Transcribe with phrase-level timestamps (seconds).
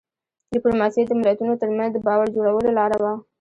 [0.53, 3.13] ډيپلوماسي د ملتونو ترمنځ د باور جوړولو لار وه.